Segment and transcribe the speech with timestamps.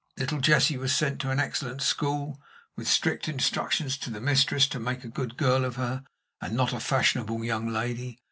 [0.17, 2.41] Little Jessie was sent to an excellent school,
[2.75, 6.03] with strict instructions to the mistress to make a good girl of her,
[6.41, 8.19] and not a fashionable young lady.